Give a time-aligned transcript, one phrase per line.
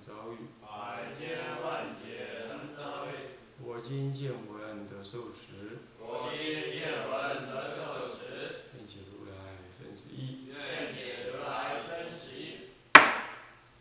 [0.00, 0.48] 遭遇。
[0.60, 3.10] 百千万劫难遭遇。
[3.60, 6.38] 我今见闻得受持，我今
[6.78, 10.46] 见闻得受持，愿解如来真实义。
[10.46, 12.70] 愿解如来真实义。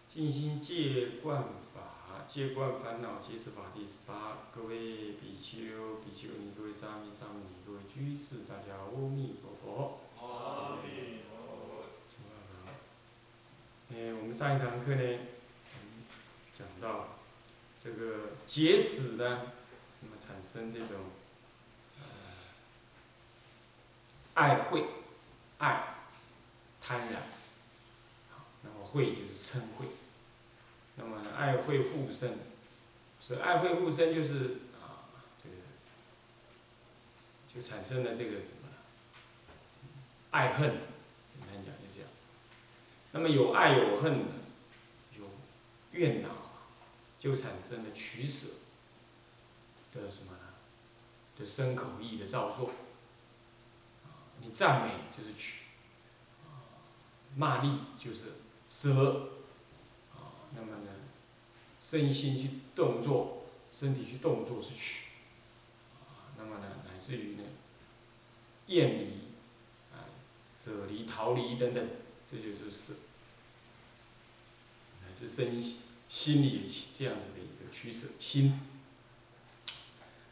[0.08, 1.44] 静心戒观
[1.74, 4.50] 法，戒观烦恼皆是法第十八。
[4.52, 10.00] 各位比丘、比丘尼，各位沙弥、沙弥尼，各位居士，大家阿弥陀佛。
[10.20, 11.86] 阿弥陀佛。
[12.08, 12.74] 请放上。
[13.94, 15.37] 诶，我们上一堂课呢，嗯
[16.58, 17.20] 讲到
[17.84, 19.52] 这个结使呢，
[20.02, 20.90] 那么产生这种
[22.00, 22.06] 呃
[24.34, 24.86] 爱慧、
[25.60, 25.96] 爱
[26.82, 27.18] 贪婪，
[28.64, 29.86] 那么慧就是嗔会。
[30.96, 32.40] 那么呢，爱会互生，
[33.22, 35.06] 所以爱会互生就是啊，
[35.38, 35.56] 这个
[37.48, 38.68] 就产生了这个什么
[40.32, 40.70] 爱恨，
[41.38, 42.10] 简单讲就这样。
[43.12, 44.26] 那么有爱有恨，
[45.20, 45.30] 有
[45.92, 46.30] 怨恼，
[47.20, 48.48] 就产生了取舍
[49.94, 50.54] 的什么呢？
[51.38, 52.72] 的身口意的造作。
[54.06, 55.64] 啊，你赞美就是取，
[56.46, 56.82] 啊，
[57.36, 58.34] 骂力就是
[58.70, 59.32] 舍。
[60.14, 60.92] 啊，那么呢，
[61.80, 65.08] 身心去动作，身体去动作是取。
[66.08, 67.44] 啊，那么呢，乃至于呢，
[68.68, 69.14] 厌离，
[69.92, 70.06] 啊，
[70.64, 71.90] 舍离、逃离等等，
[72.26, 72.94] 这就是舍。
[75.02, 78.60] 乃至身心心里也起这样子的一个取舍心。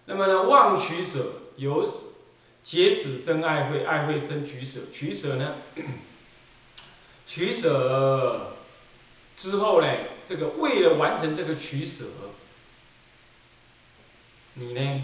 [0.06, 1.92] 那么呢，忘取舍由
[2.62, 5.58] 结使生爱慧，爱慧生取舍，取舍呢，
[7.28, 8.56] 取舍
[9.36, 9.88] 之后呢，
[10.24, 12.06] 这个为了完成这个取舍，
[14.54, 15.04] 你呢，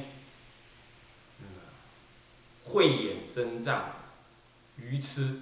[2.64, 3.96] 慧眼生障，
[4.78, 5.42] 愚痴，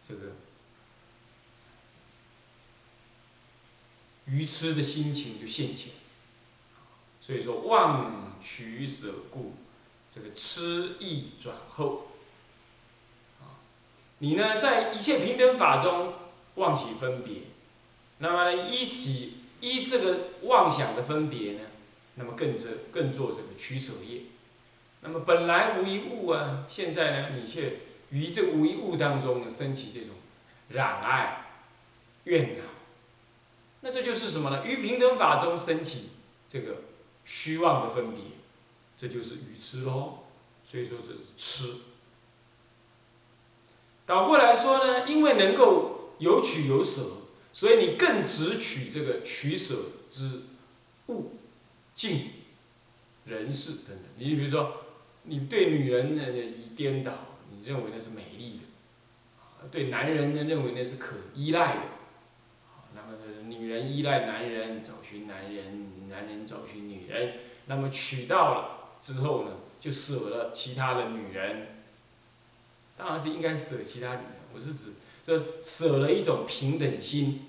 [0.00, 0.32] 这个
[4.32, 5.92] 愚痴的心情就现前。
[7.20, 9.54] 所以说，忘取舍故，
[10.10, 12.08] 这个痴意转后。
[13.40, 13.60] 啊，
[14.18, 16.14] 你呢，在一切平等法中
[16.56, 17.42] 妄起分别，
[18.18, 21.60] 那么呢，依起依这个妄想的分别呢，
[22.16, 24.22] 那么更这更做这个取舍业。
[25.02, 30.16] 那么本来无一物啊，现在呢，你却于这无一物当中呢升起这种
[30.70, 31.46] 染爱、
[32.24, 32.64] 怨恼。
[33.82, 34.66] 那这就是什么呢？
[34.66, 36.08] 于平等法中升起
[36.48, 36.76] 这个。
[37.24, 38.20] 虚妄的分别，
[38.96, 40.24] 这就是愚痴喽。
[40.64, 41.74] 所以说这是痴。
[44.04, 49.76] 倒过来说呢，因为能够有取有舍，所以你更只取这个取舍
[50.10, 50.40] 之
[51.06, 51.34] 物、
[51.94, 52.30] 境、
[53.26, 54.04] 人事等等。
[54.16, 54.82] 你比如说，
[55.22, 57.12] 你对女人呢一颠倒，
[57.52, 61.82] 你认为那是美丽的；对男人呢认为那是可依赖的。
[63.72, 65.90] 人依赖男人，找寻男人。
[66.12, 71.68] 男人找寻女人，那么娶到了之后呢，就舍了其他的女人。
[72.98, 74.90] 当然是应该舍其他女人，我是指
[75.24, 77.46] 这舍了一种平等心，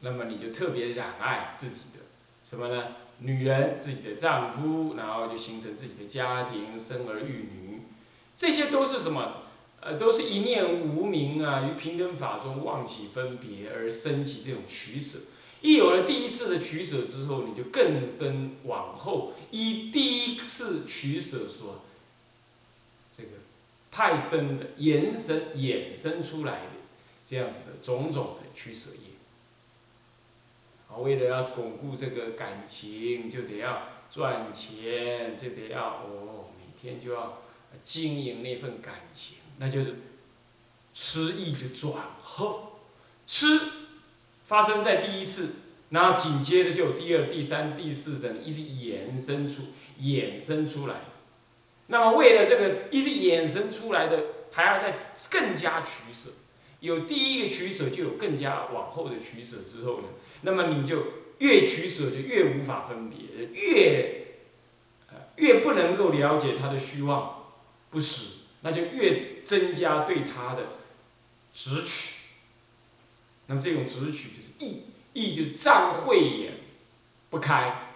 [0.00, 2.00] 那么你就特别染爱自己的
[2.42, 2.92] 什么呢？
[3.18, 7.82] 女人，自己的丈夫，然后就形成自己的家庭，生儿育女，
[8.34, 9.42] 这些都是什么？
[9.82, 15.18] 呃，都是一念无明啊，于平等法中忘起分别而生起这种取舍。
[15.60, 21.82] 一有了第一次的取舍之后，你就更深往后依第一次取舍所
[23.16, 23.30] 这个
[23.90, 26.70] 派生的延伸衍生出来的
[27.24, 29.16] 这样子的种种的取舍业。
[30.88, 37.42] 啊，为了要巩固这个感情，就得要赚钱，就得要哦，每天就要
[37.82, 39.96] 经营那份感情，那就是
[40.94, 42.78] 吃意就转后
[43.26, 43.87] 吃。
[44.48, 45.56] 发生在第一次，
[45.90, 49.64] 然后紧接着就有第二、第三、第四等一直衍生出、
[50.00, 51.02] 衍生出来。
[51.88, 56.30] 那么为了这个一直衍生出来的，还要再更加取舍。
[56.80, 60.08] 有第一个取舍，就有更加往后的取舍之后呢，
[60.42, 61.04] 那么你就
[61.40, 63.18] 越取舍就越无法分别，
[63.52, 64.26] 越
[65.36, 67.44] 越不能够了解他的虚妄
[67.90, 70.78] 不实，那就越增加对他的
[71.52, 72.17] 执取。
[73.50, 74.82] 那么这种直取就是意，
[75.14, 76.52] 意就是障慧眼
[77.30, 77.88] 不开，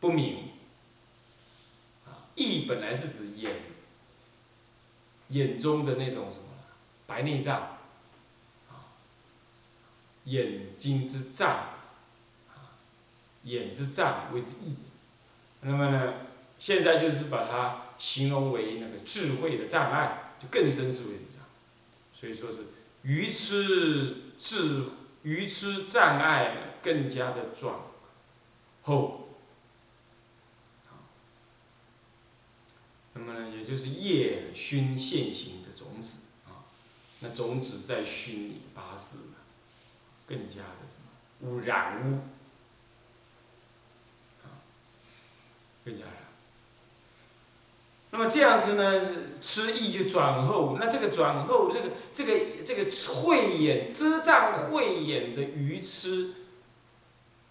[0.00, 0.48] 不明。
[2.06, 3.56] 啊，翳本来是指眼，
[5.28, 6.44] 眼中的那种什么
[7.06, 7.78] 白内障，
[8.70, 8.96] 啊，
[10.24, 11.50] 眼睛之障，
[12.48, 12.72] 啊，
[13.44, 14.74] 眼之障谓之翳。
[15.60, 16.14] 那么呢，
[16.58, 21.44] 现在就是把它形容为那个智慧的障碍，就更深智慧的障，
[22.14, 22.64] 所以说是
[23.06, 24.90] 愚痴智
[25.22, 27.92] 愚痴障碍更加的壮
[28.82, 29.28] 厚。
[33.14, 36.66] 那么呢，也就是业熏现行的种子啊，
[37.20, 39.18] 那种子在熏你的八识，
[40.26, 42.16] 更加的什么污染污，
[44.42, 44.60] 啊，
[45.84, 46.04] 更加。
[48.10, 49.00] 那么这样子呢，
[49.40, 56.32] 吃意就转厚，那这个转厚，这个这个这个慧眼遮障慧眼的愚痴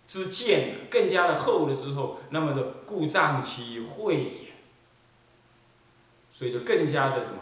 [0.07, 4.45] 之见更加的厚了之后，那么的故障其慧眼。
[6.31, 7.37] 所以就更加的什么，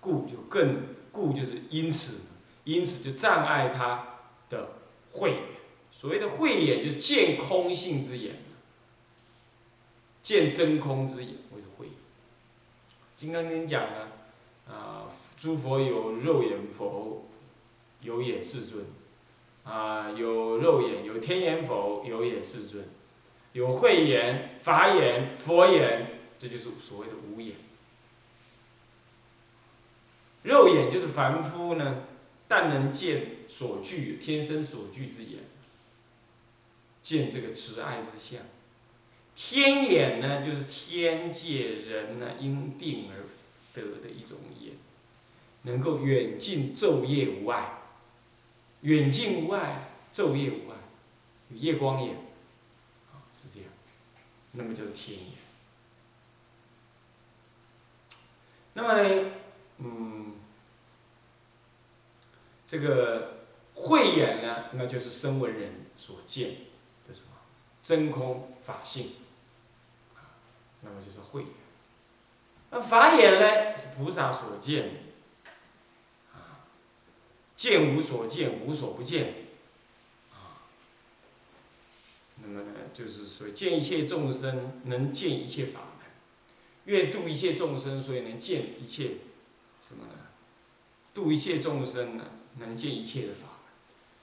[0.00, 0.82] 故就更
[1.12, 2.20] 故就是因此，
[2.64, 4.70] 因此就障碍他的
[5.12, 5.40] 慧眼。
[5.90, 8.36] 所谓的慧眼，就见空性之眼，
[10.22, 11.67] 见真空之眼，为什么。
[13.18, 14.08] 金刚经讲呢，
[14.72, 17.26] 啊，诸佛有肉眼否？
[18.00, 18.84] 有眼世尊。
[19.64, 22.04] 啊，有肉眼，有天眼否？
[22.06, 22.84] 有眼世尊。
[23.54, 27.56] 有慧眼、法眼、佛眼，这就是所谓的无眼。
[30.44, 32.04] 肉眼就是凡夫呢，
[32.46, 35.40] 但能见所具天生所具之眼，
[37.02, 38.42] 见这个执爱之相。
[39.40, 43.22] 天眼呢，就是天界人呢因定而
[43.72, 44.72] 得的一种眼，
[45.62, 47.78] 能够远近昼夜无碍，
[48.80, 50.76] 远近无碍，昼夜无碍，
[51.50, 52.16] 有夜光眼，
[53.12, 53.70] 啊，是这样，
[54.50, 55.26] 那么就是天眼。
[58.74, 59.30] 那么呢，
[59.78, 60.34] 嗯。
[62.66, 66.50] 这个慧眼呢，那就是声闻人所见
[67.06, 67.28] 的什么
[67.82, 69.12] 真空法性，
[70.82, 71.50] 那么就是慧眼。
[72.70, 74.90] 那法眼呢，是菩萨所见，
[76.34, 76.64] 啊，
[77.56, 79.34] 见无所见，无所不见，
[80.32, 80.62] 啊，
[82.42, 86.06] 那么呢，就是说见一切众生，能见一切法门，
[86.84, 89.12] 愿度一切众生，所以能见一切
[89.80, 90.12] 什么呢？
[91.14, 92.24] 度一切众生呢？
[92.58, 93.70] 能见一切的法门，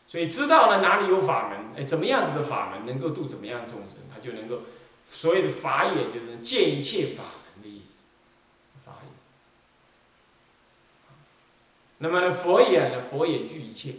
[0.06, 4.64] 所以知道了哪里有法门，哎，怎么样子的法门能够度怎么样的众生，他就能够
[5.08, 8.00] 所谓的法眼就是见一切法门的意思，
[8.84, 9.12] 法眼。
[12.00, 13.94] 那么呢，佛眼呢，佛眼具一切，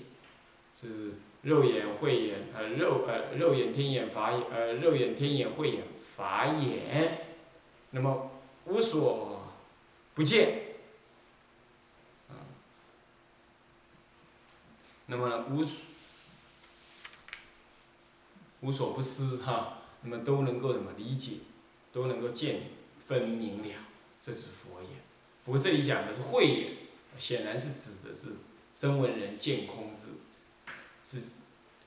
[0.75, 5.85] 就是肉眼、慧眼，呃，肉呃肉眼、天眼、法眼，呃肉眼、天眼、慧眼、
[6.17, 7.27] 法眼，
[7.91, 8.31] 那么
[8.67, 9.43] 无所
[10.15, 10.63] 不见。
[12.29, 12.35] 啊
[15.07, 15.85] 那么呢无所
[18.61, 19.76] 无所不思哈，
[20.09, 21.39] 那么都能够怎么理解，
[21.93, 22.61] 都能够见
[23.05, 23.75] 分明了，
[24.23, 24.91] 这就是佛眼。
[25.45, 26.73] 不过这里讲的是慧眼，
[27.19, 28.37] 显然是指的是
[28.73, 30.07] 声闻人见空之，
[31.03, 31.25] 是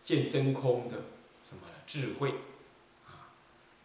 [0.03, 0.97] 见真空的
[1.41, 2.31] 什么智慧
[3.07, 3.31] 啊？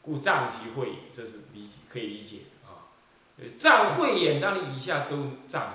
[0.03, 2.91] 故障即慧眼，这是理可以理解啊。
[3.57, 5.75] 障慧眼当然以下都障。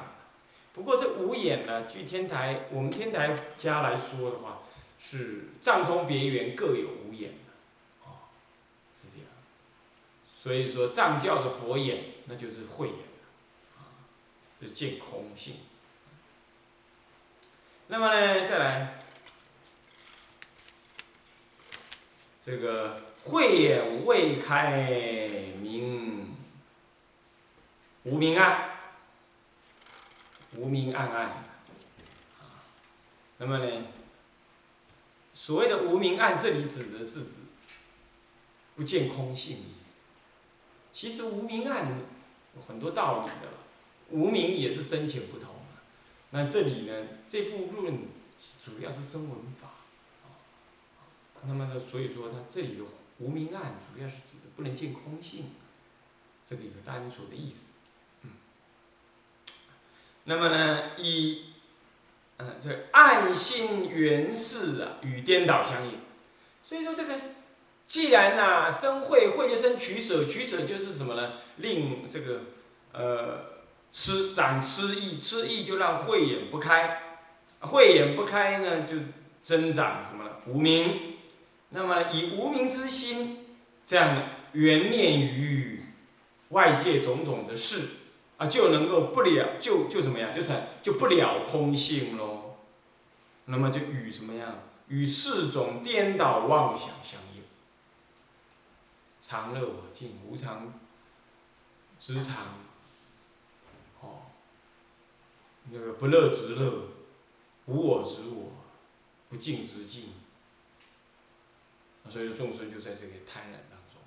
[0.74, 4.64] 不过这五眼呢，据天台我们天台家来说的话，
[5.02, 7.36] 是藏通别圆各有五眼，
[9.00, 9.28] 是这样。
[10.30, 12.98] 所以说藏教的佛眼那就是慧眼，
[13.78, 13.88] 啊，
[14.60, 15.56] 就是见空性。
[17.88, 19.00] 那么呢，再来
[22.44, 24.88] 这个慧眼未开
[25.62, 26.36] 明
[28.04, 28.68] 无明暗。
[30.56, 32.66] 无明暗暗，啊，
[33.38, 33.86] 那么呢？
[35.32, 37.24] 所谓的无明暗，这里指的是
[38.80, 40.06] 不见空性的意思。
[40.94, 42.00] 其实无明暗
[42.56, 43.50] 有很多道理的，
[44.10, 45.56] 无明也是深浅不同。
[46.30, 48.04] 那这里呢，这部论
[48.64, 49.72] 主要是声闻法，
[51.46, 52.86] 那么呢，所以说它这里的
[53.18, 55.52] 无明暗主要是指的不能见空性，
[56.46, 57.74] 这个一个单纯的意思。
[60.24, 61.48] 那么呢，以，
[62.38, 66.00] 嗯，这暗心原是啊，与颠倒相应。
[66.62, 67.20] 所以说这个，
[67.90, 71.34] 既然呐，生慧，慧就生取舍，取舍就是什么呢？
[71.58, 72.42] 令这个，
[72.94, 73.40] 呃，
[73.92, 77.02] 吃长吃意，吃意就让慧眼不开，
[77.62, 78.96] 慧眼不开呢，就
[79.44, 80.30] 增长什么呢？
[80.46, 81.16] 无名。
[81.70, 85.82] 那么以无名之心，这样缘念于
[86.50, 87.88] 外界种种的事，
[88.38, 92.56] 啊，就能够不了，就就怎么样，就成就不了空性喽。
[93.46, 94.60] 那么就与什么样？
[94.90, 97.39] 与四种颠倒妄想相应。
[99.22, 100.74] 常乐我净，无常
[102.00, 102.60] 执常，
[104.02, 104.22] 哦，
[105.70, 106.90] 那个不乐执乐，
[107.66, 108.54] 无我执我，
[109.30, 110.14] 不净执净。
[112.10, 114.02] 所以说众生就在这个贪婪当中，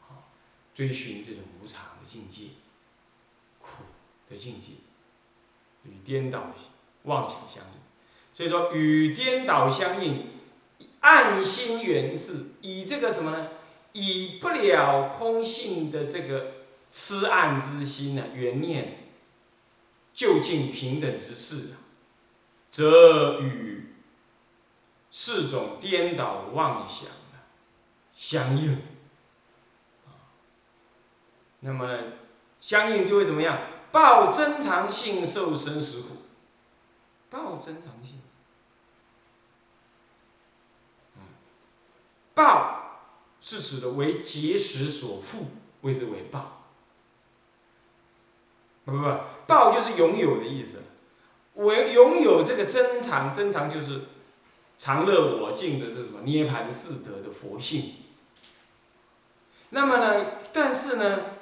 [0.00, 0.30] 好，
[0.74, 2.48] 追寻这种无常的境界，
[3.58, 3.84] 苦
[4.28, 4.72] 的境界，
[5.84, 6.52] 与颠倒
[7.04, 7.80] 妄想相应。
[8.34, 10.26] 所以说与颠倒相应，
[11.00, 13.48] 暗心缘是以这个什么呢？
[13.92, 16.52] 以不了空性的这个
[16.90, 19.10] 痴暗之心呢，缘念，
[20.12, 21.82] 就近平等之事啊，
[22.70, 23.94] 则与
[25.10, 27.46] 四种颠倒妄想啊
[28.12, 28.82] 相应
[31.60, 32.12] 那么呢，
[32.60, 33.58] 相应就会怎么样？
[33.92, 36.16] 报真常性，受生死苦。
[37.28, 38.20] 报真常性，
[42.34, 42.79] 报
[43.40, 45.46] 是指的为结识所缚，
[45.82, 46.66] 谓之为报。
[48.84, 50.82] 不不不，报就是拥有的意思。
[51.54, 54.02] 我拥有这个真常，真常就是
[54.78, 57.94] 常乐我净的这什么涅盘四德的佛性。
[59.70, 61.36] 那么呢，但是呢，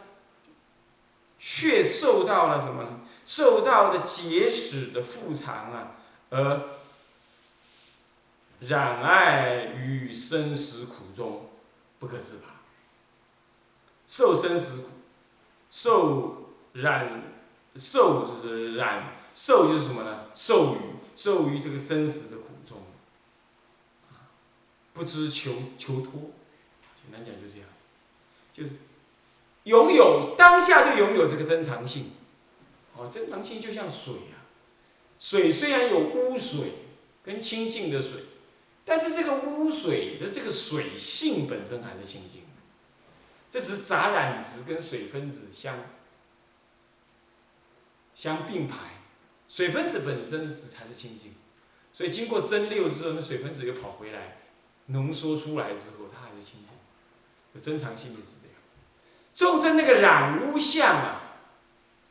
[1.39, 3.01] 却受到了什么呢？
[3.25, 5.97] 受到了结使的复常啊，
[6.31, 6.63] 而
[8.61, 11.48] 染爱于生死苦中
[11.99, 12.61] 不可自拔。
[14.07, 14.89] 受生死苦，
[15.71, 17.23] 受染
[17.77, 20.27] 受就是染受就是什么呢？
[20.35, 20.79] 受于
[21.15, 22.79] 受于这个生死的苦中，
[24.93, 26.31] 不知求求脱。
[26.95, 27.69] 简单讲就这样，
[28.53, 28.65] 就
[29.65, 32.13] 拥有当下就拥有这个真常性。
[32.97, 34.49] 哦，真常性就像水啊，
[35.19, 36.73] 水虽然有污水
[37.23, 38.25] 跟清净的水，
[38.89, 42.47] 但是这个污水的这个水性本身还是清净的，
[43.51, 45.85] 这是杂染质跟水分子相
[48.15, 49.03] 相并排，
[49.47, 51.35] 水分子本身是才是清净，
[51.93, 54.39] 所以经过蒸馏之后，那水分子又跑回来，
[54.87, 56.71] 浓缩出来之后，它还是清净，
[57.53, 58.57] 这真常性也是这样。
[59.35, 61.37] 众生那个染污相啊，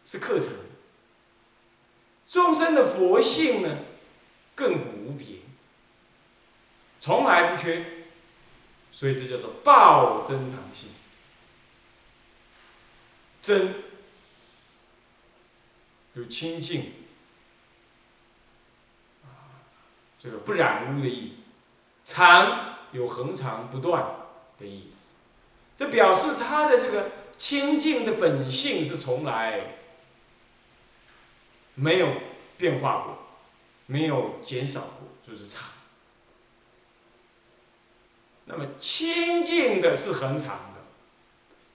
[0.05, 0.49] 是课程。
[2.27, 3.79] 众生的佛性呢，
[4.55, 5.39] 亘古无别，
[6.99, 7.85] 从来不缺，
[8.91, 10.89] 所以这叫做报真常性。
[13.41, 13.83] 真
[16.13, 16.91] 有清净，
[20.19, 21.51] 这个不染污的意思；
[22.03, 24.03] 常有恒常不断
[24.59, 25.13] 的意思。
[25.75, 29.75] 这表示他的这个清净的本性是从来。
[31.79, 32.11] 没有
[32.57, 33.19] 变化过，
[33.85, 35.69] 没有减少过，就是常。
[38.47, 40.85] 那么清净的是恒常的，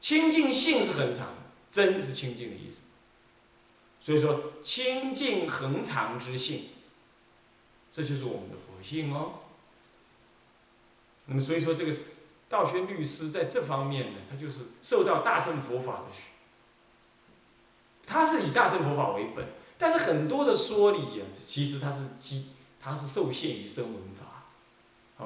[0.00, 1.35] 清净性是恒常的，
[1.71, 2.81] 真是清净的意思。
[4.00, 6.64] 所以说清净恒常之性，
[7.93, 9.35] 这就是我们的佛性哦。
[11.26, 11.95] 那么所以说这个
[12.49, 16.23] 道宣律师在这方面呢，他就是受到大乘佛法的许，
[18.07, 19.47] 他是以大乘佛法为本。
[19.79, 22.50] 但是很多的说理啊，其实它是基，
[22.81, 24.32] 它是受限于声闻法，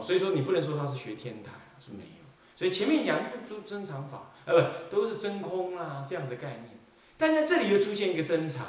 [0.02, 1.50] 所以说你不能说他是学天台
[1.80, 2.24] 是没有。
[2.54, 6.78] 所以前面讲都真常法，呃不，都是真空啊这样的概念。
[7.16, 8.66] 但在这里又出现一个真常，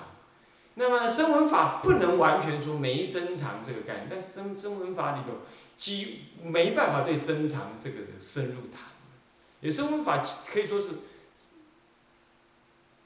[0.75, 5.39] 那么声闻法不能完全说没真常这个概念，但是声声闻法里头，
[5.77, 8.81] 几没办法对真常这个深入谈。
[9.62, 10.89] 有声闻法可以说是。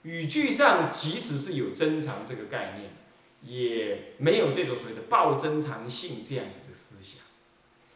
[0.03, 2.91] 语句上，即使是有真常这个概念，
[3.43, 7.20] 也没有这种所谓的报真常性这样子的思想。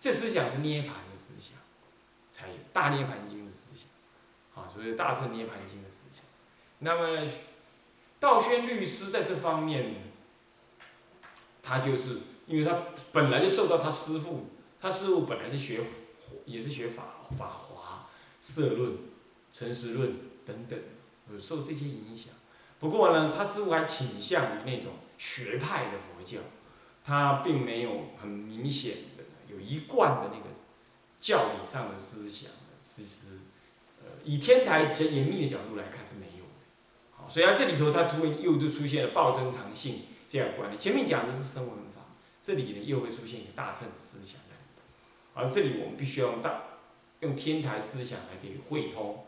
[0.05, 1.57] 这思想是涅盘的思想，
[2.29, 3.87] 才有大涅盘经的思想，
[4.53, 6.23] 啊，所谓大圣涅盘经的思想。
[6.77, 7.27] 那么，
[8.19, 9.95] 道宣律师在这方面，
[11.63, 15.81] 他就是因为他本来就受到他师父，他师父本来是学，
[16.45, 18.07] 也是学法法华、
[18.39, 18.99] 色论、
[19.51, 20.79] 诚实论等等。
[21.33, 22.31] 有受这些影响，
[22.77, 26.41] 不过呢，他似乎还倾向于那种学派的佛教，
[27.03, 28.97] 他并没有很明显
[29.47, 30.45] 有一贯的那个
[31.19, 32.51] 教理上的思想。
[32.81, 33.39] 其实，
[34.03, 36.51] 呃，以天台比较严密的角度来看是没有的。
[37.11, 40.79] 好，所以他这里头它突然又就出现了报真常性这样观念。
[40.79, 42.01] 前面讲的是声闻法，
[42.41, 44.81] 这里呢又会出现一个大乘的思想在里头。
[45.33, 46.61] 而这里我们必须要用大
[47.21, 49.25] 用天台思想来给汇通。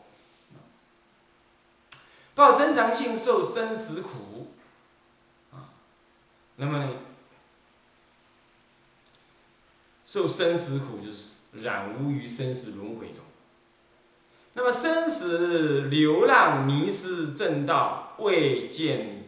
[2.34, 4.52] 报真常性，受生死苦。
[5.50, 5.74] 啊，
[6.56, 6.94] 那么呢，
[10.08, 13.22] 受生死苦就是染污于生死轮回中。
[14.54, 19.24] 那么生死流浪迷失正道，未见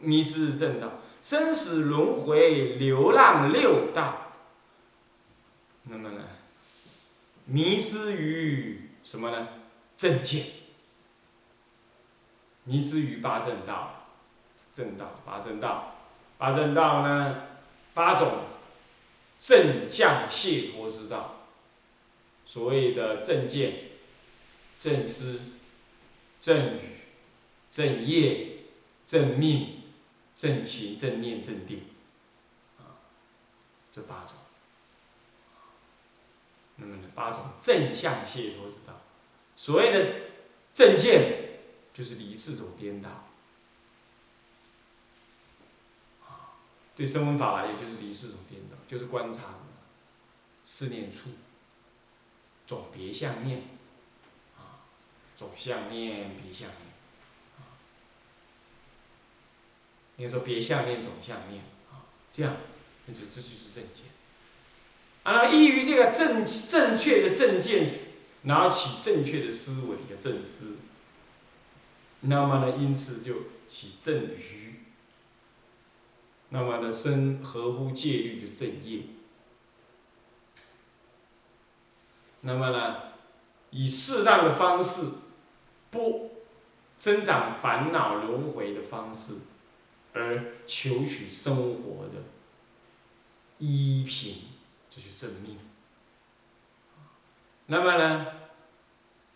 [0.00, 4.32] 迷失正道，生死轮回流浪六道。
[5.82, 6.22] 那么呢，
[7.44, 9.48] 迷失于什么呢？
[9.98, 10.46] 正见。
[12.64, 14.06] 迷失于八正道，
[14.72, 15.94] 正道八正道，
[16.38, 17.36] 八正道呢，
[17.92, 18.32] 八种
[19.44, 21.48] 正向解脱之道，
[22.46, 23.90] 所谓的正见、
[24.80, 25.40] 正思、
[26.40, 27.00] 正语、
[27.70, 28.60] 正业、
[29.04, 29.82] 正命、
[30.34, 31.82] 正情、正念、正定，
[32.78, 33.04] 啊，
[33.92, 34.32] 这八种，
[36.76, 39.02] 那么呢，八种正向解脱之道，
[39.54, 40.14] 所谓的
[40.72, 41.42] 正见。
[41.92, 43.23] 就是离四种颠倒，
[46.96, 49.66] 对声闻法来也就是离四种颠倒，就是观察什么，
[50.62, 51.30] 四念处，
[52.66, 53.62] 总别相念，
[54.56, 54.86] 啊，
[55.36, 56.92] 总相念别相念，
[57.58, 57.74] 啊，
[60.18, 62.56] 应该说别相念总相念，啊，这样，
[63.06, 64.04] 那就这就是正见，
[65.24, 67.84] 啊，依于这个正正确的正见，
[68.44, 70.76] 然后起正确的思维叫正思。
[72.20, 73.34] 那么呢，因此就
[73.66, 74.73] 起正余。
[76.54, 79.00] 那么呢，生合乎戒律就正业。
[82.42, 82.96] 那么呢，
[83.70, 85.14] 以适当的方式，
[85.90, 86.30] 不
[86.96, 89.38] 增长烦恼轮回的方式，
[90.12, 92.22] 而求取生活的
[93.58, 94.36] 依凭，
[94.88, 95.58] 这就是正命。
[97.66, 98.26] 那么呢？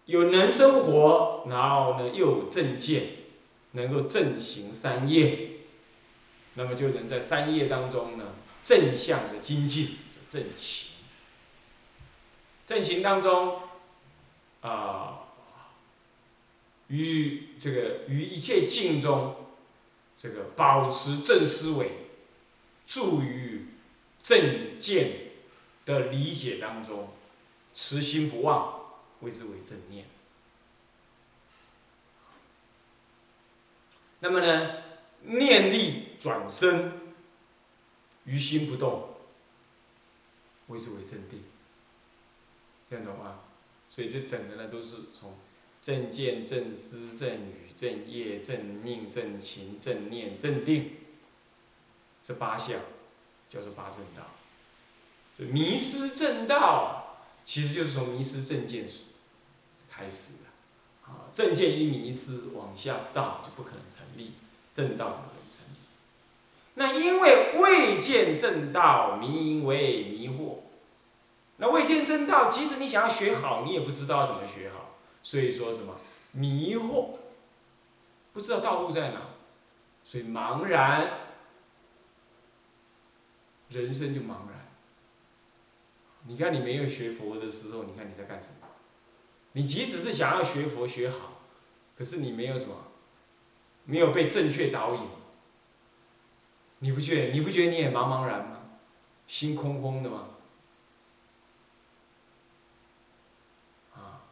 [0.05, 3.09] 有能生活，然后呢又有正见，
[3.73, 5.48] 能够正行三业，
[6.59, 9.97] 那么就能在三业当中呢正向的精进，
[10.29, 10.97] 正行。
[12.67, 13.61] 正行当中，
[14.61, 15.21] 啊，
[16.89, 19.47] 于这个于一切境中，
[20.19, 21.93] 这个保持正思维，
[22.89, 23.69] 助于
[24.21, 25.11] 正见
[25.87, 27.11] 的理解当中，
[27.73, 28.75] 持心不忘。
[29.21, 30.07] 谓之为正念。
[34.21, 34.75] 那么呢，
[35.23, 36.93] 念力转身，
[38.25, 39.17] 于心不动，
[40.67, 41.43] 谓之为正定。
[42.89, 43.41] 听懂吗？
[43.91, 45.35] 所以这整个呢都是从
[45.81, 50.97] 正见、正思、正语、正业、正命、正情、正念、正定
[52.23, 52.81] 这八项，
[53.49, 54.27] 叫做八正道。
[55.37, 58.87] 所以迷失正道，其实就是从迷失正见
[59.89, 64.33] 开始的，啊，正见一迷失，往下道就不可能成立，
[64.73, 65.68] 正道不可能成立。
[66.79, 70.59] 那因为未见正道，名为迷惑。
[71.57, 74.95] 那未见正道，即使你想要学好，你也不知道怎么学好。
[75.25, 75.97] 所以说什么
[76.31, 77.17] 迷惑，
[78.33, 79.23] 不知道道路在哪，
[80.05, 81.19] 所以茫然，
[83.71, 84.69] 人生就茫然。
[86.29, 88.69] 你看你没有学佛的时候，你看你在干什么？
[89.55, 91.41] 你即使是想要学佛学好，
[91.97, 92.77] 可是你没有什么，
[93.85, 95.01] 没有被正确导引，
[96.81, 98.57] 你不觉你不觉你也茫茫然吗？
[99.27, 100.29] 心空空的吗？
[103.95, 104.23] 啊，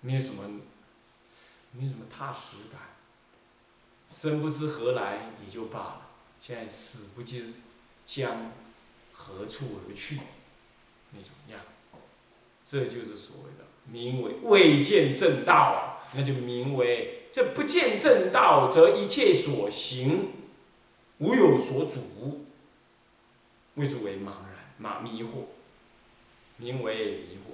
[0.00, 0.42] 没有什么，
[1.72, 2.80] 没有什么踏实感。
[4.08, 6.08] 生不知何来也就罢了，
[6.40, 7.54] 现在死不知
[8.04, 8.52] 将
[9.12, 10.20] 何处而去，
[11.10, 11.98] 那种样子，
[12.64, 13.64] 这就是所谓的。
[13.88, 20.32] 名为未见正道，那就名为这不见正道，则一切所行
[21.18, 22.46] 无有所主，
[23.74, 25.46] 谓之为茫然、马迷惑，
[26.58, 27.52] 名为迷惑。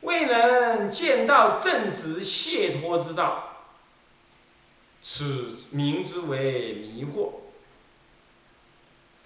[0.00, 3.68] 未能见到正直解脱之道，
[5.02, 7.32] 此名之为迷惑。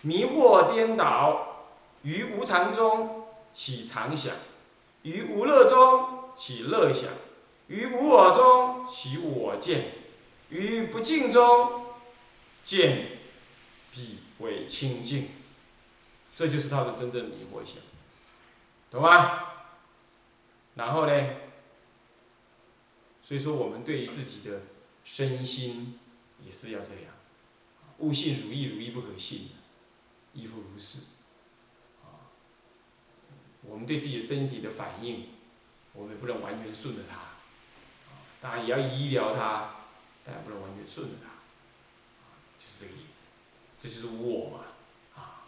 [0.02, 1.64] 迷惑颠倒，
[2.02, 4.32] 于无常中起常想，
[5.02, 7.10] 于无乐中起乐想，
[7.68, 9.92] 于无我中起我见，
[10.48, 11.86] 于不净中
[12.64, 13.18] 见
[13.92, 15.28] 必为清净。
[16.34, 17.76] 这就是他的真正迷惑相，
[18.90, 19.44] 懂吗？
[20.74, 21.30] 然后呢？
[23.22, 24.62] 所以说，我们对于自己的
[25.04, 25.98] 身心
[26.44, 27.12] 也是要这样，
[27.98, 29.50] 悟性如意，如意不可信。
[30.34, 30.98] 亦复如是。
[33.62, 35.30] 我们对自己身体的反应，
[35.94, 37.27] 我们不能完全顺着它，
[38.40, 39.70] 啊，当然也要医疗它，
[40.24, 41.28] 但也不能完全顺着它，
[42.58, 43.32] 就是这个意思，
[43.78, 44.58] 这就是我嘛，
[45.16, 45.44] 啊，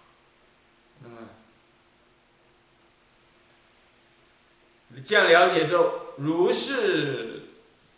[1.03, 1.17] 那么
[5.05, 7.43] 这样了解之后，如是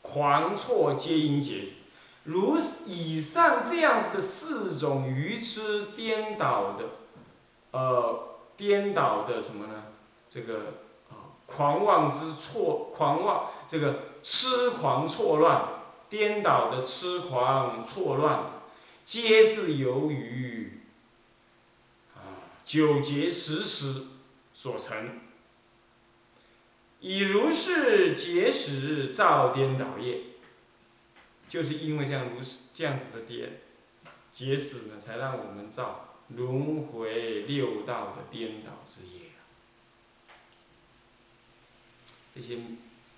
[0.02, 1.83] 狂错皆因解死。
[2.24, 6.85] 如以上这样子的四种愚痴颠倒的，
[7.72, 9.87] 呃，颠倒的什么呢？
[10.31, 10.74] 这个
[11.11, 18.62] 啊，狂妄之错，狂妄这个痴狂错乱，颠倒的痴狂错乱，
[19.04, 20.80] 皆是由于
[22.14, 24.04] 啊九劫时时
[24.54, 25.20] 所成。
[27.00, 30.20] 以如是劫时造颠倒业。
[31.48, 32.40] 就是因为这样如
[32.72, 33.61] 这样子的颠
[34.30, 39.32] 结使呢，才让我们造轮回六道的颠倒之业。
[42.35, 42.56] 这些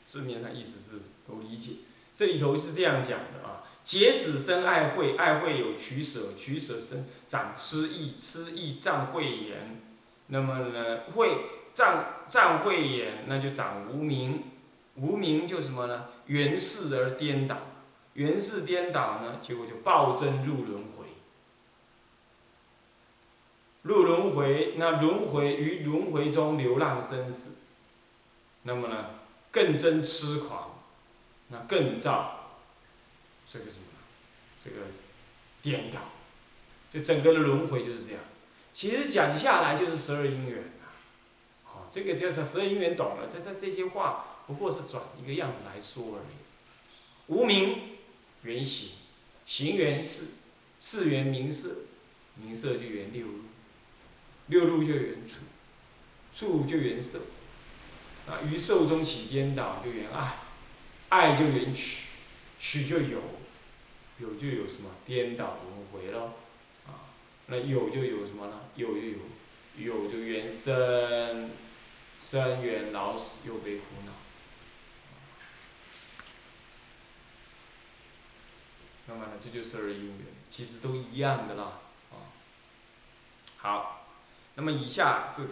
[0.06, 1.76] 字面上意思是都理解，
[2.14, 9.80] 这里头是这样讲的啊：结死生爱慧，爱慧有取舍，取舍生长痴意，痴意障慧眼。
[10.28, 11.36] 那么呢，慧
[11.72, 14.44] 障障慧眼，那就长无名，
[14.94, 16.06] 无名就什么呢？
[16.26, 17.58] 缘事而颠倒。
[18.14, 21.04] 缘事颠倒呢，结果就暴增入轮回。
[23.82, 27.56] 入轮回，那轮回于轮回中流浪生死，
[28.62, 29.06] 那么呢，
[29.54, 30.82] 更增痴狂，
[31.48, 32.58] 那更造
[33.48, 33.84] 这个什么？
[34.62, 34.76] 这个
[35.62, 36.00] 颠倒，
[36.92, 38.20] 就整个的轮回就是这样。
[38.72, 40.90] 其实讲下来就是十二因缘啊，
[41.62, 46.34] 好，这个就是十二因缘懂了，这这这些话不过是转一个样子来说而已。
[47.28, 47.94] 无名。
[48.42, 48.90] 缘行，
[49.46, 50.32] 行缘事，
[50.78, 51.86] 事缘名色，
[52.34, 53.38] 名色就缘六路，
[54.48, 55.36] 六路就缘处，
[56.36, 57.20] 处就缘受，
[58.26, 60.38] 啊，于寿终起颠倒就缘爱，
[61.10, 62.04] 爱就缘取，
[62.58, 63.20] 取就有，
[64.18, 66.32] 有就有什么颠倒轮回喽，
[66.86, 67.12] 啊，
[67.46, 68.60] 那有就有什么呢？
[68.76, 69.18] 有就有，
[69.76, 71.50] 有就缘生，
[72.20, 74.12] 生缘老死又悲苦恼。
[79.06, 82.32] 那么呢，这就是二因缘，其实都一样的啦，啊。
[83.58, 84.06] 好，
[84.54, 85.48] 那么以下是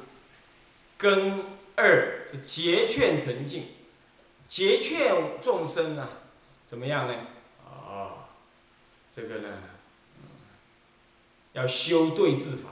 [0.97, 1.45] 根
[1.77, 3.65] 二是结劝成净，
[4.49, 6.09] 结劝众生啊，
[6.67, 7.15] 怎么样呢？
[7.65, 8.29] 啊，
[9.11, 9.49] 这个呢，
[11.53, 12.71] 要修对治法，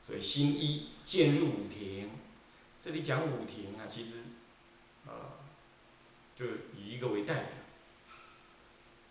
[0.00, 2.10] 所以心一渐入五庭，
[2.82, 4.18] 这里讲五庭啊，其实，
[5.06, 5.40] 啊，
[6.34, 7.44] 就以一个为代表。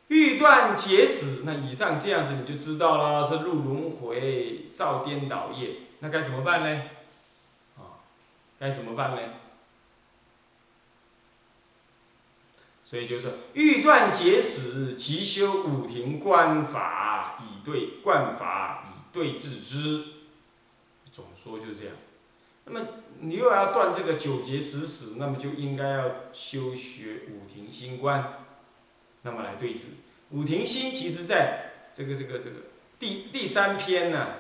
[0.08, 6.84] 欲断结死，那以上这样子你就知道了，是入轮回造颠倒业，那该怎么办呢？
[8.60, 9.22] 该怎么办呢？
[12.84, 20.06] 所以就是欲断结死，即修五庭观法以对观法以对治之。
[21.12, 21.94] 总说就是这样。
[22.66, 22.88] 那么
[23.20, 28.46] 你又要断这个九劫十死，那么就应该要修学五庭心观。
[29.24, 29.88] 那么来对治，
[30.32, 32.56] 五庭心其实在这个这个这个
[33.00, 34.36] 第第三篇呢，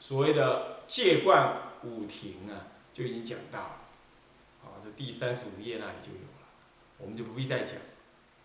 [0.00, 3.80] 所谓的戒观五庭啊，就已经讲到了，
[4.64, 6.48] 啊，这第三十五页那里就有了，
[6.96, 7.74] 我们就不必再讲。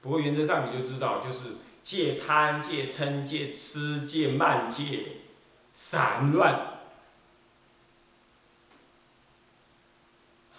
[0.02, 5.20] 不过原则上你就知道，就是戒贪、戒嗔、戒痴、戒慢、戒
[5.72, 6.54] 散乱，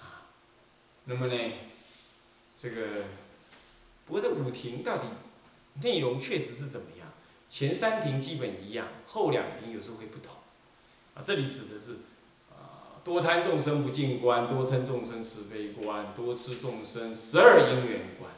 [0.00, 0.24] 啊
[1.04, 1.52] 那么呢，
[2.56, 3.04] 这个。
[4.06, 5.04] 不过这五庭到底
[5.82, 7.08] 内容确实是怎么样？
[7.46, 10.36] 前三庭基本一样，后两庭有时候会不同。
[11.14, 11.98] 啊，这里指的是，
[13.04, 18.30] 多贪众生不净观，多嗔众生慈悲观，多痴众生十二因缘观，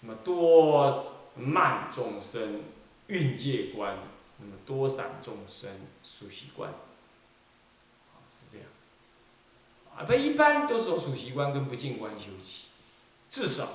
[0.00, 2.62] 那么多慢众生
[3.06, 3.98] 运界观，
[4.38, 5.70] 那么多散众生
[6.02, 6.72] 数习观，
[8.30, 8.66] 是这样。
[9.96, 12.68] 啊，不一般都是从属习观跟不净观修起，
[13.28, 13.66] 至少。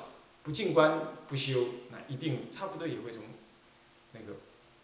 [0.44, 3.24] 不进观不修，那一定差不多也会从
[4.12, 4.34] 那个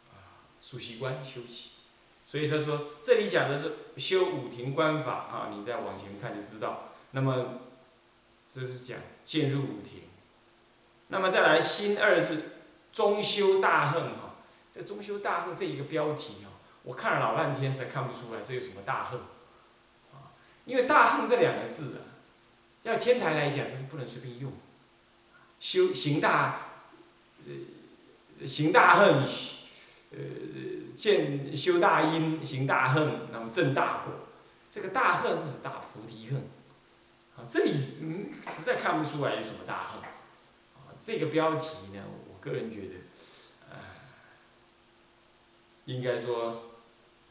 [0.10, 1.70] 啊属习观修起。
[2.32, 6.94] 所以他说这里讲的是修五庭观法啊，你再往前看就知道。
[7.12, 7.60] 那么
[8.50, 10.04] 这是讲渐入五庭。
[11.10, 12.54] 那么再来心二是
[12.94, 14.36] 中修大恨哈，
[14.72, 19.20] 这中修大恨这一个标题啊，我看了老半天才看不出来这有什么大恨
[20.14, 20.32] 啊，
[20.64, 22.16] 因为大恨这两个字啊，
[22.84, 24.54] 要天台来讲这是不能随便用。
[25.60, 26.70] 修行大，
[27.46, 29.22] 呃，行大恨，
[30.12, 30.18] 呃，
[31.02, 34.14] 见修大因，行大恨，那么正大果。
[34.70, 36.38] 这个大恨是指大菩提恨。
[37.36, 40.00] 啊，这里嗯实在看不出来有什么大恨。
[40.00, 42.94] 啊，这个标题呢，我个人觉得，
[43.72, 43.78] 呃，
[45.86, 46.70] 应该说，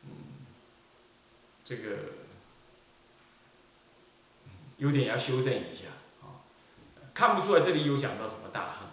[0.03, 0.11] 嗯，
[1.63, 1.97] 这个，
[4.79, 5.87] 有点要修正一下。
[6.23, 6.43] 啊，
[7.15, 8.89] 看不出来这里有讲到什么大恨，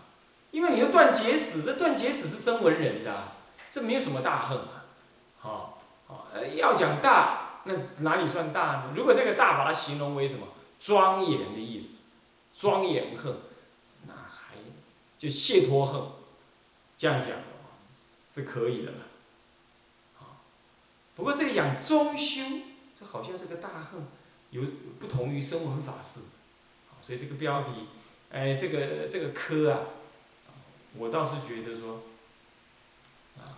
[0.52, 3.37] 因为你要断结死，这断结死是生文人的，
[3.78, 4.86] 这没有什么大恨啊。
[5.38, 8.94] 好，好，要讲大，那哪里算大呢？
[8.96, 10.48] 如果这个大把它形容为什么？
[10.80, 12.10] 庄严的意思，
[12.56, 13.36] 庄严恨，
[14.08, 14.56] 那还
[15.18, 16.02] 就解脱恨，
[16.98, 17.32] 这样讲
[18.34, 18.98] 是可以的了。
[20.20, 20.42] 啊，
[21.16, 22.44] 不过这里讲中修，
[22.96, 24.08] 这好像这个大恨
[24.52, 24.62] 有
[25.00, 26.22] 不同于声闻法师，
[27.02, 27.70] 所以这个标题，
[28.32, 29.80] 哎，这个这个科啊，
[30.96, 32.02] 我倒是觉得说，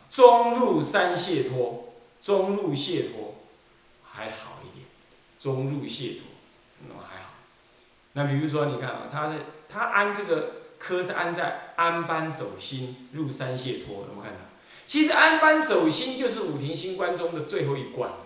[0.09, 3.35] 中入三解脱，中入解脱
[4.03, 4.85] 还好一点，
[5.37, 6.23] 中入解脱。
[6.87, 7.29] 那么还好，
[8.13, 9.35] 那比如说你看啊，他的
[9.67, 14.39] 他安这个科是安在安般守心入三解脱，有没有看到？
[14.85, 18.17] 其实安般守心就是五庭心观中的最后一关嘛。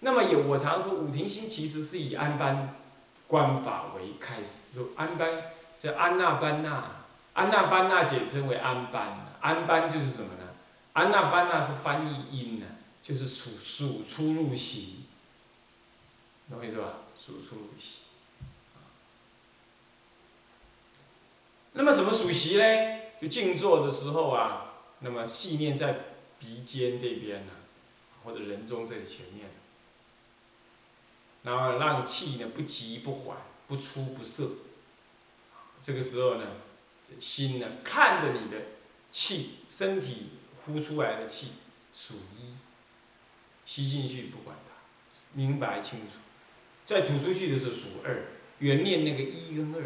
[0.00, 2.74] 那么有我常说五庭心其实是以安般
[3.28, 5.28] 观法为开始，就安般
[5.78, 6.84] 叫安那班那，
[7.34, 10.49] 安那班那简称为安般，安般就是什么呢？
[10.92, 12.66] 安那班那是翻译音呢，
[13.02, 15.04] 就是数数出入息，
[16.48, 16.98] 懂我意思吧？
[17.16, 18.00] 数出入息，
[21.72, 23.00] 那么怎么数息呢？
[23.20, 26.06] 就静坐的时候啊，那么细念在
[26.38, 27.52] 鼻尖这边呢，
[28.24, 29.50] 或者人中在前面，
[31.42, 33.36] 然后让气呢不急不缓，
[33.68, 34.48] 不出不涩。
[35.82, 36.46] 这个时候呢，
[37.20, 38.56] 心呢看着你的
[39.12, 40.30] 气，身体
[40.64, 41.52] 呼出来的气
[41.92, 42.54] 数一，
[43.64, 46.14] 吸进去不管它，明白清楚。
[46.84, 48.24] 再吐出去的时候数二，
[48.58, 49.80] 原念那个一跟二，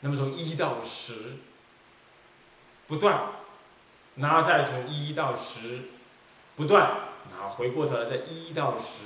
[0.00, 1.38] 那么从一到十
[2.86, 3.32] 不断，
[4.16, 5.80] 然后再从一到十
[6.56, 9.04] 不断，然后回过头来再一到十